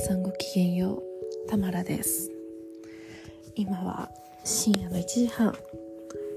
[0.00, 1.02] さんごきげんよ
[1.46, 1.50] う。
[1.50, 2.30] たまらです。
[3.54, 4.10] 今は
[4.44, 5.54] 深夜の1時半。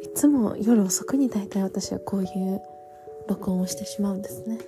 [0.01, 2.61] いつも夜遅くに大体私はこういう
[3.29, 4.59] 録音をしてしまうんですね。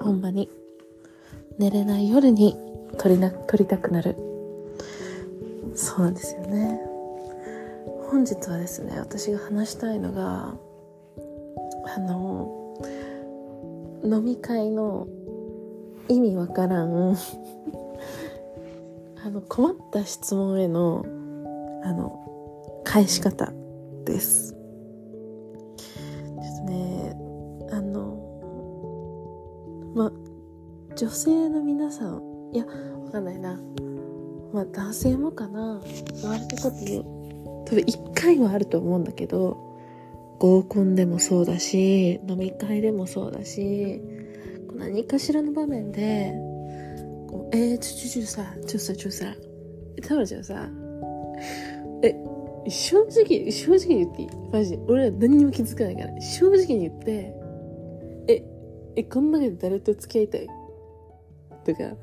[0.00, 0.48] ほんまに。
[1.58, 2.56] 寝れない夜に
[2.98, 4.16] 撮りな撮りたくなる。
[5.74, 6.80] そうなんですよね。
[8.10, 10.54] 本日はですね私が話したいのが
[11.94, 12.78] あの
[14.02, 15.06] 飲み会の
[16.08, 17.18] 意味わからん
[19.26, 21.04] あの困った質問への
[21.82, 23.52] あの返し方
[24.04, 24.52] です。
[24.52, 27.16] ちょっとね
[27.72, 28.22] あの
[29.96, 30.12] ま
[30.94, 33.60] 女性の皆さんいやわかんないな。
[34.52, 35.82] まあ男性もかな。
[36.22, 36.76] 言われたこと
[37.66, 39.56] 多分一回はあると思うんだけど
[40.38, 44.00] 合コンでもそうだし飲み会でもそうだし
[44.76, 46.32] 何かしらの場面で
[47.36, 49.26] こうえー、ちょちょちょさちょさちょさ。
[50.02, 50.68] タオルちゃんさ
[52.02, 52.14] え
[52.68, 54.28] 正直正直に言っていい？
[54.52, 54.78] マジで。
[54.88, 56.20] 俺ら何にも気づかないから。
[56.20, 57.34] 正直に言って
[58.28, 58.44] え
[58.96, 60.46] えこの中で誰と付き合いたい？
[61.64, 61.96] とか。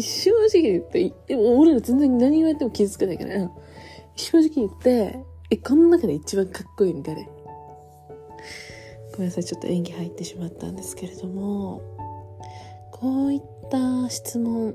[0.00, 3.50] 正直に言ってでも俺ら全然何言われても気づかないから。
[4.16, 5.18] 正直に言って
[5.50, 7.28] えこの中で一番かっこいいの誰？
[9.12, 9.44] ごめんなさい。
[9.44, 11.82] ちょっと演技入ってしまったんですけれども。
[12.92, 14.74] こういったた質問。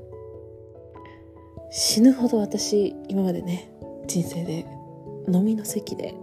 [1.70, 3.68] 死ぬほど私今までね
[4.06, 4.64] 人生で
[5.28, 6.14] 飲みの席で、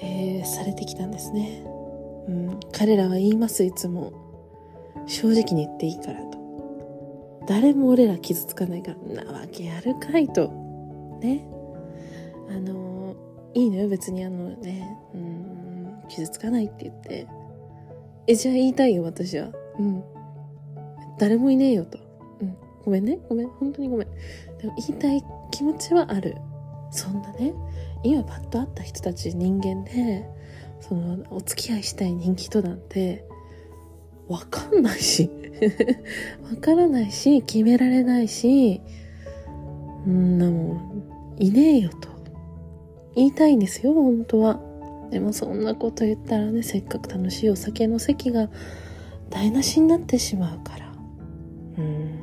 [0.00, 1.62] えー、されてきたんですね、
[2.28, 4.24] うん、彼らは言いますいつも。
[5.06, 6.38] 正直に言っていいからと。
[7.46, 10.48] 誰も俺ら傷つかないからなわけあるかいと。
[11.20, 11.46] ね。
[12.48, 13.14] あの
[13.52, 14.24] いいのよ別に。
[14.24, 17.26] あのね、うん、傷つかないって言って。
[18.26, 19.50] えじゃあ言いたいよ私は。
[19.78, 20.02] うん。
[21.18, 21.98] 誰もいねえよと。
[22.40, 22.56] うん。
[22.84, 23.18] ごめんね。
[23.28, 23.48] ごめん。
[23.48, 24.08] 本当にごめん。
[24.58, 26.36] でも言いたい気持ちはある。
[26.90, 27.52] そんなね。
[28.02, 30.28] 今パッと会った人たち人間で
[30.80, 33.24] そのお付き合いしたい人気人なんて
[34.28, 35.30] わかんないし。
[36.50, 38.80] わからないし決められないし
[40.06, 41.04] んなもん
[41.38, 42.08] いねえよと。
[43.16, 44.60] 言いたいんですよ本当は。
[45.10, 48.48] でもそんなこと言ったらねせっかく楽しいお酒の席が
[49.30, 50.92] 台無しになってしまうから
[51.78, 52.20] うん。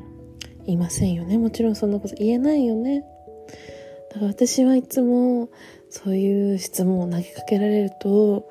[0.65, 1.37] いませんよね。
[1.37, 3.03] もちろんそんなこと言えないよね。
[4.09, 5.49] だから私はいつも
[5.89, 8.49] そういう質問を投げかけられると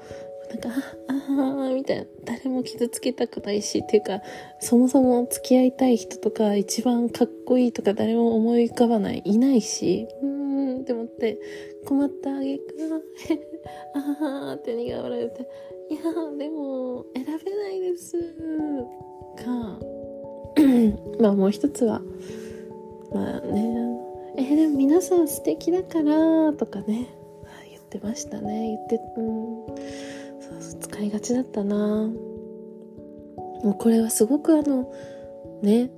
[0.50, 0.68] なんか、
[1.06, 2.04] ああ、みたいな。
[2.24, 4.20] 誰も傷つけたくないし、っていうか、
[4.58, 11.38] そもそも付き合いたい人とか、一番かっこいいとか誰も思い浮かばない、いないし、うんって思って、
[11.86, 12.64] 困ったあげく、
[13.94, 15.48] ああって苦笑いて、
[15.90, 16.02] いや
[16.36, 18.18] でも、選べないです。
[19.36, 19.78] か、
[21.20, 22.00] まあもう一つは、
[23.12, 23.98] まあね、
[24.36, 27.08] えー、でも皆さん素敵だから、とかね、
[27.70, 28.68] 言ってましたね。
[28.68, 30.10] 言って、うん。
[30.90, 32.12] 使いがちだったなも
[33.64, 34.92] うこれはすごくあの
[35.62, 35.90] ね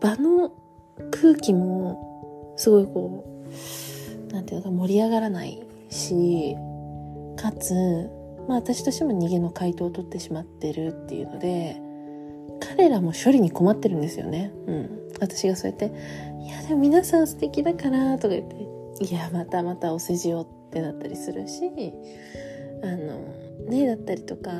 [0.00, 0.52] 場の
[1.10, 3.24] 空気もすごいこ
[4.30, 6.54] うなんていうか盛り上がらないし
[7.36, 7.74] かつ
[8.48, 11.80] まあ私としても逃げの回答を取ってしまってるっていうので
[12.78, 14.52] 彼らも処理に困ってるんですよね。
[14.66, 15.08] うん。
[15.20, 15.92] 私がそうやって、
[16.40, 18.48] いやでも皆さん素敵だからとか言っ
[18.98, 21.92] て、いやまたまたお世辞をってなったりするし、
[22.82, 23.18] あの、
[23.68, 24.50] ねえだったりとか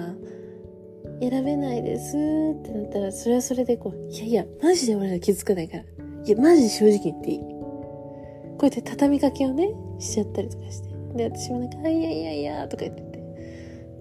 [1.20, 13.18] 選べないですってなったらそれはそれでこういやいやマジで俺ら気づかないからいやマジで正直言っていいこうやって畳みかけをねしちゃったりとかしてで私もなんか「いやいやいや」とか言ってて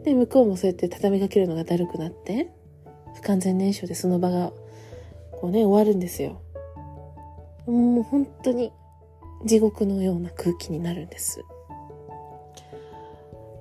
[0.03, 2.51] で向こうもそうやって畳みかけるのがだるくなって
[3.21, 4.51] 不完全燃焼でその場が
[5.31, 6.41] こうね終わるんですよ。
[7.65, 8.71] もう本当に
[9.45, 11.43] 地獄のような空気になるんです。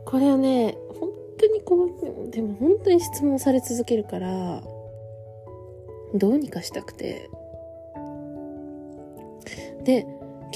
[0.05, 1.85] これはね本当にこ
[2.27, 4.63] うでも本当に質問され続けるから
[6.15, 7.29] どうにかしたくて。
[9.85, 10.05] で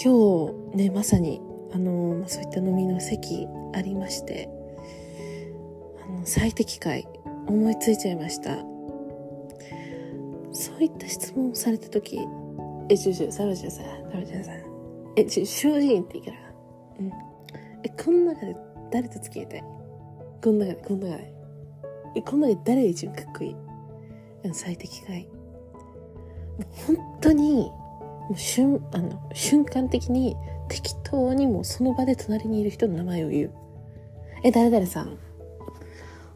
[0.03, 1.41] 今日ねまさに
[1.73, 4.49] あのそういった飲みの席ありまして
[6.05, 7.07] あの最適解
[7.47, 8.59] 思いついちゃいました。
[10.53, 12.21] そういった質問をされた時
[12.89, 14.55] えちょちょサラジャさサラジャさん
[15.17, 16.37] えちょ正直に言っていいから
[17.01, 17.13] うん
[17.83, 18.57] えこの中で
[18.91, 19.61] 誰と付き合いたい？
[20.43, 21.33] この中で、この中で。
[22.17, 23.57] え、この中で誰が一番かっこいい？
[24.53, 25.29] 最適解。
[25.29, 25.31] も
[26.59, 30.35] う本当に、もう瞬、あの、瞬間的に
[30.69, 33.51] 適当にもうその場で隣にいる人の名前を言う。
[34.43, 35.19] え、誰々さん。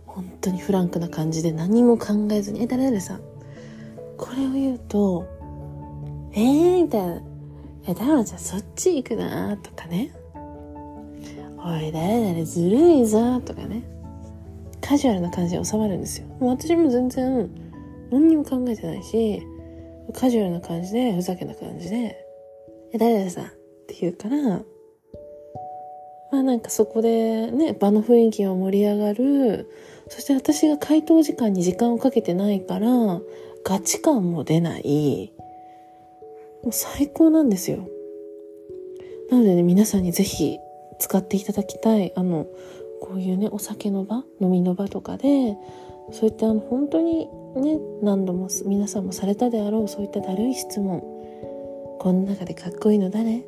[0.06, 3.20] 本当にフランクな感じで何も考えずに、え、誰々さん。
[4.16, 5.26] これを言うと、
[6.32, 7.22] えーみたいな。
[7.86, 10.12] え、だからじゃあそっち行くなとかね。
[11.58, 13.82] おい、誰々ずるいぞとかね。
[14.80, 16.26] カジュアルな感じで収まるんですよ。
[16.38, 17.50] もう私も全然
[18.10, 19.42] 何にも考えてないし、
[20.12, 22.16] カジュアルな感じで、ふざけな感じで、
[22.92, 23.48] え、誰々さんっ
[23.86, 24.36] て言うから、
[26.30, 29.70] まあなんかそこでね、場の雰囲気は盛り上がる。
[30.08, 32.88] そして私が回答時間に時間をかけてないから、
[33.64, 35.32] ガチ感も出ない。
[36.62, 37.88] もう最高なんですよ。
[39.30, 40.58] なのでね、皆さんにぜひ
[40.98, 42.12] 使っていただきたい。
[42.14, 42.46] あの、
[43.00, 45.56] こういうね、お酒の場、飲みの場とかで、
[46.12, 47.26] そういったあの、本当に
[47.56, 51.00] ね、何度も皆さんもされたであろう、そういっただるい質問。
[52.00, 53.46] この中でかっこいいの誰？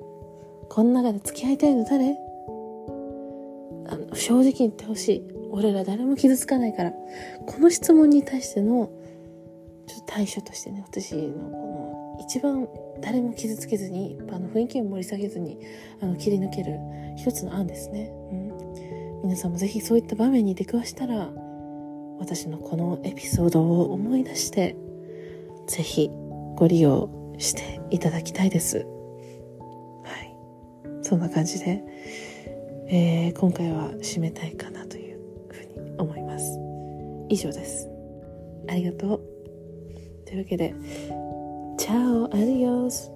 [0.70, 2.16] この中で付き合いたいの誰？
[3.88, 5.22] あの正直に言ってほしい。
[5.50, 6.92] 俺ら誰も傷つかないから。
[7.46, 8.90] この質問に対しての、
[10.24, 12.68] ちょっとしてね、私のこの一番
[13.00, 15.58] 誰も傷つけずに、あの雰囲気を盛り下げずに、
[16.00, 16.78] あの切り抜ける
[17.16, 18.10] 一つの案ですね。
[18.32, 19.22] うん。
[19.24, 21.30] 皆さんもぜひそういった場面に出くわしたら、
[22.18, 24.76] 私のこのエピソードを思い出して、
[25.66, 26.10] ぜひ
[26.56, 28.78] ご利用していただきたいです。
[28.78, 28.84] は
[30.22, 30.34] い。
[31.02, 31.82] そんな感じで、
[32.88, 35.18] えー、今回は締めたいかなという
[35.50, 36.58] ふうに思います。
[37.28, 37.90] 以上です。
[38.68, 39.35] ありがとう。
[40.26, 40.74] というわけで、
[41.78, 43.12] チャオ、アディオス。